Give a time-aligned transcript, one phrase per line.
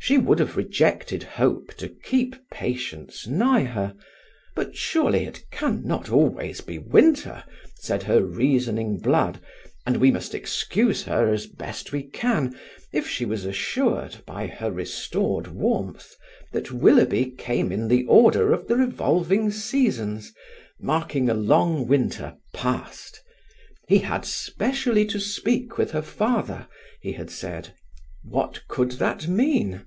[0.00, 3.94] She would have rejected hope to keep patience nigh her;
[4.56, 7.44] but surely it can not always be Winter!
[7.80, 9.38] said her reasoning blood,
[9.84, 12.58] and we must excuse her as best we can
[12.90, 16.16] if she was assured, by her restored warmth
[16.52, 20.32] that Willoughby came in the order of the revolving seasons,
[20.80, 23.20] marking a long Winter past.
[23.88, 26.66] He had specially to speak with her father,
[27.02, 27.74] he had said.
[28.26, 29.84] What could that mean?